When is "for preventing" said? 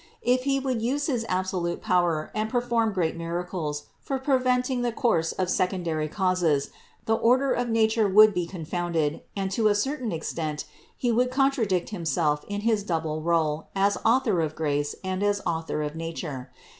3.99-4.81